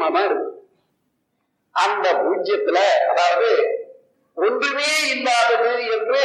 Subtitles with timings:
[0.00, 0.46] பூஜ்யமா இருக்கு.
[1.74, 2.78] அந்த பூஜ்யத்துல
[3.10, 3.50] அதாவது
[4.36, 6.22] ஒன்றுமே இல்லாதது என்று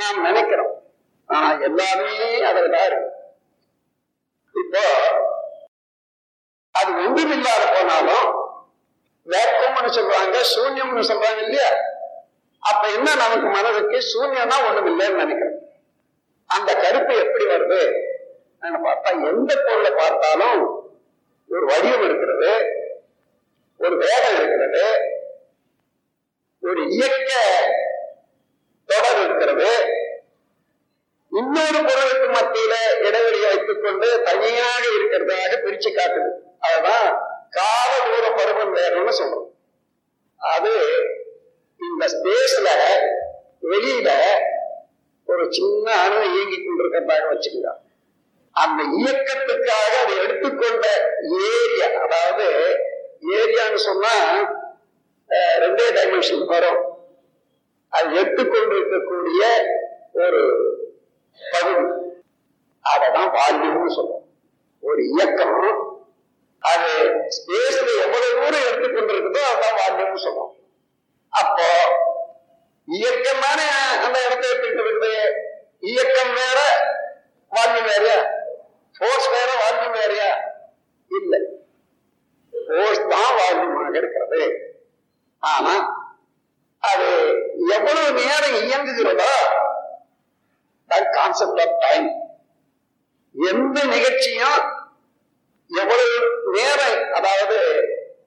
[0.00, 0.74] நாம் நினைக்கிறோம்.
[1.28, 2.12] ஆனா எல்லாமே
[2.48, 2.96] அதில் தான்
[4.54, 4.82] இப்போ
[6.74, 8.28] அது ஒன்றும் இல்லாத போனாலும்
[9.26, 11.70] வேக்கம்னு சொல்றாங்க சூன்யம்னு சொல்றாங்க இல்லையா?
[12.62, 13.98] அப்ப என்ன நமக்கு மனதுக்கு?
[14.12, 15.58] சூன்யம்னா ஒண்ணும் இல்லைன்னு நினைக்கிறேன்
[16.50, 17.80] அந்த கருப்பு எப்படி வருது?
[18.86, 20.58] பார்த்தா எந்த பொருளை பார்த்தாலும்
[21.50, 22.50] ஒரு வடிவம் இருக்கிறது.
[31.60, 32.74] இன்னொரு பொருளுக்கு மத்தியில
[33.06, 36.30] இடைவெளி வைத்துக் கொண்டு தனியாக இருக்கிறதாக பிரிச்சு காட்டுது.
[36.66, 37.08] அதுதான்
[37.56, 39.48] கால தூர பருவம் வேகம்னு சொல்றோம்.
[40.38, 40.72] அது
[41.80, 42.70] இந்த ஸ்பேஸ்ல
[43.72, 44.10] வெளியில
[45.26, 47.80] ஒரு சின்ன அணு இயங்கி கொண்டிருக்கிறதாக வச்சுக்கலாம்.
[48.62, 50.86] அந்த இயக்கத்துக்காக அதை எடுத்துக்கொண்ட
[51.50, 52.48] ஏரியா அதாவது
[53.38, 54.14] ஏரியான்னு சொன்னா
[55.64, 56.82] ரெண்டே டைமென்ஷன் வரும்.
[57.92, 59.42] அது எடுத்துக்கொண்டிருக்கக்கூடிய
[60.24, 60.42] ஒரு
[61.36, 61.84] பகுதி
[62.84, 64.24] அததான் வால்யூம்னு சொல்றோம்
[64.82, 65.56] ஒரு இயக்கம்.
[66.62, 66.90] அது
[67.36, 70.52] ஸ்பேஸ்ல எவ்வளவு தூரம் எடுத்துக்கொண்டிருக்குதோ அதான் வால்யூம்னு சொல்லுவோம்.
[71.32, 71.68] அப்போ
[72.88, 73.66] இயக்கம் தானே
[74.04, 75.12] அந்த இடத்த எடுத்துக்கிட்டு இருக்குது
[75.90, 76.58] இயக்கம் வேற
[77.52, 78.18] வால்யூம் வேறையா?
[79.00, 80.30] போர்ஸ் வேற வால்யூம் வேறையா?
[81.10, 81.40] இல்லை.
[82.52, 84.42] போர்ஸ் தான் வால்யூமாக இருக்கிறது.
[85.42, 85.74] ஆனா
[86.78, 87.08] அது
[87.76, 89.32] எவ்வளவு நேரம் இயங்குகிறதோ
[91.16, 92.06] கான்செப்ட் ஆஃப் டைம்
[93.34, 94.60] எந்த நிகழ்ச்சியும்
[95.70, 96.16] எவ்வளவு
[96.52, 97.58] நேரம் அதாவது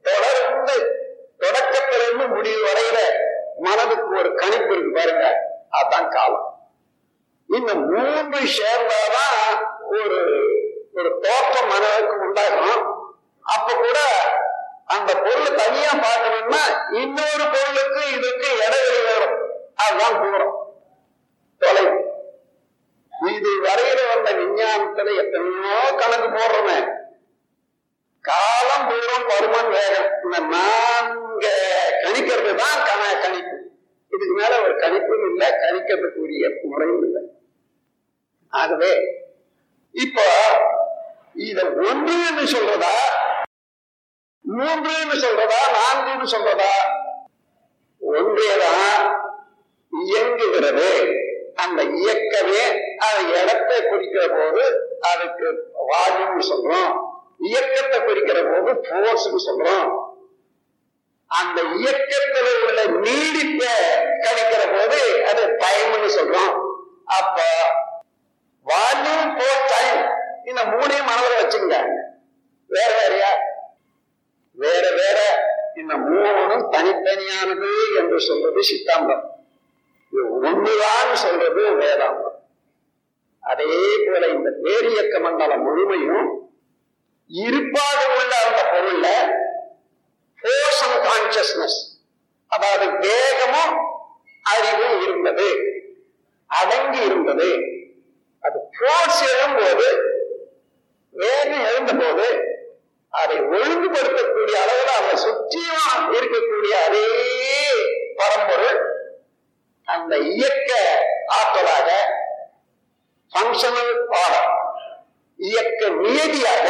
[0.01, 0.75] தொடர்ந்து
[1.39, 2.99] தொடக்கத்திலிருந்து முடிவு வரையில
[3.59, 5.25] மனதுக்கு ஒரு கணிப்பு இருக்கு பாருங்க.
[5.71, 6.47] அதான் காலம்.
[7.49, 9.51] இந்த மூன்று சேர்ந்தாதான்
[9.89, 10.19] ஒரு
[10.93, 12.83] ஒரு தோற்றம் மனதுக்கு உண்டாகும்.
[13.45, 13.99] அப்ப கூட
[14.85, 19.37] அந்த பொருள் தனியா பார்க்கணும்னா இன்னொரு பொருளுக்கு இதுக்கு இடைவெளி வேணும்
[19.75, 20.55] அதுதான் தூரம்.
[21.61, 21.85] தொலை
[23.33, 26.79] இது வரையில வந்த விஞ்ஞானத்துல எத்தனையோ கணக்கு போடுறோமே
[28.25, 31.49] காலம் தூரம் பருமன் வேகம் இந்த நான்கு
[32.03, 33.57] கணிக்கிறது தான் கண கணிப்பு.
[34.11, 37.21] இதுக்கு மேல ஒரு கணிப்பும் இல்லை கணிக்கிறதுக்குரிய முறையும் இல்லை.
[38.49, 38.91] ஆகவே
[39.91, 40.25] இப்போ
[41.33, 42.93] இத ஒன்றுன்னு சொல்றதா?
[44.45, 45.59] மூன்றுன்னு சொல்றதா?
[45.77, 46.73] நான்குன்னு சொல்றதா?
[48.01, 49.05] ஒன்றேதான்
[49.93, 50.89] இயங்குகிறது.
[51.55, 52.63] அந்த இயக்கமே
[52.97, 54.63] அது இடத்தை குறிக்கிற போது
[54.99, 55.47] அதுக்கு
[55.91, 56.91] வால்யூம் சொல்றோம்.
[57.37, 60.11] இயக்கத்தை குறிக்கிற போது போர்ஸ்னு சொல்றோம்.
[61.27, 63.63] அந்த இயக்கத்தில் உள்ள நீடிப்ப
[64.23, 66.55] கணிக்கிற போது அது டைம்னு சொல்றோம்.
[67.05, 67.41] அப்ப
[68.65, 70.01] வால்யூம் போர் டைம்
[70.45, 71.75] இந்த மூணையும் மனதில் வச்சுங்க
[72.69, 73.31] வேற வேறையா?
[74.51, 75.19] வேற வேற.
[75.75, 79.45] இந்த மூணும் தனித்தனியானது என்று சொல்றது சித்தாந்தம்.
[80.13, 82.37] இது ஒண்ணுதான் சொல்றது வேதாந்தம்.
[83.39, 86.27] அதே போல இந்த பேரியக்க மண்டலம் முழுமையும்
[87.27, 89.07] இருப்பாக உள்ள அந்த பொருள்ல
[90.39, 91.77] ஃபோர்ஸ் அண்ட் கான்சியஸ்னஸ்
[92.47, 93.75] அதாவது வேகமும்
[94.41, 95.49] அறிவும் இருந்தது
[96.47, 97.49] அடங்கி இருந்தது
[98.43, 99.87] அது ஃபோர்ஸ் எழும்போது
[101.13, 102.27] வேகம் எழுந்தபோது
[103.13, 107.05] அதை ஒழுங்குபடுத்தக்கூடிய அளவில் அதை சுற்றியும் இருக்கக்கூடிய அதே
[108.15, 108.79] பரம்பொருள்
[109.87, 110.71] அந்த இயக்க
[111.37, 111.89] ஆற்றலாக
[113.31, 114.51] ஃபங்க்ஷனல் பாடம்
[115.39, 116.67] இயக்க நியதியாக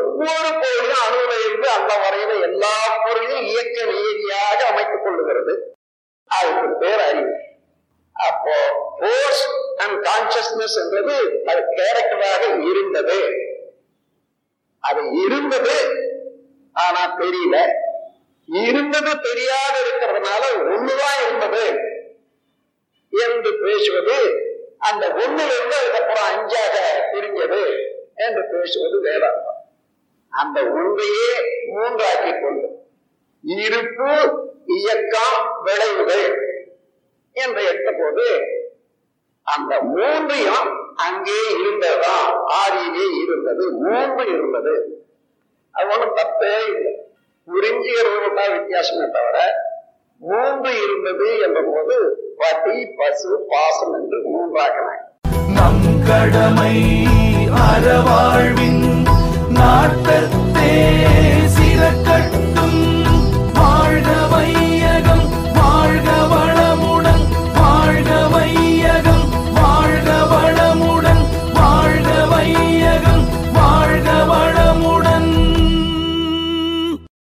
[0.00, 5.54] ஒவ்வொரு பொருளும் அணுல இருந்து அந்த வரையில எல்லா பொருளையும் இயக்க நியதியாக அமைத்துக் கொள்ளுகிறது.
[6.30, 7.32] அதுக்கு பேர் அறிவு.
[8.28, 8.56] அப்போ
[8.98, 9.44] ஃபோர்ஸ்
[9.76, 13.32] அண்ட் கான்சியஸ்னஸ் என்றது அது கேரக்டராக இருந்தது.
[14.78, 15.76] அது இருந்தது
[16.72, 17.72] ஆனா தெரியல.
[18.44, 21.64] இருந்தது தெரியாத இருக்கிறதுனால ஒண்ணுதான் இருந்தது
[23.10, 24.16] என்று பேசுவது
[24.78, 26.74] அந்த ஒண்ணுல இருந்து அதுக்கப்புறம் அஞ்சாக
[27.12, 27.78] பிரிஞ்சது
[28.14, 29.58] என்று பேசுவது வேதாந்தம்.
[30.28, 31.32] அந்த ஒன்றையே
[31.66, 32.68] மூன்றாக்கி கொண்டு
[33.42, 34.12] இருப்பு
[34.66, 36.48] இயக்கம் விளைவுகள்
[37.36, 38.26] என்று எடுத்த போது
[39.46, 44.74] அந்த மூன்றையும் அங்கே இருந்ததுதான் ஆரியிலே இருந்தது மூன்று இருந்தது.
[45.74, 46.92] அது ஒண்ணும் தப்பே இல்லை
[47.48, 49.38] புரிஞ்சுகிறது தான் வித்தியாசமே தவிர
[50.20, 51.96] மூன்று இருந்தது என்ற போது
[52.36, 55.06] பட்டி பசு பாசம் என்று மூன்றாக்கினாங்க
[55.56, 56.74] நம் கடமை
[57.64, 58.59] அறவாழ்வு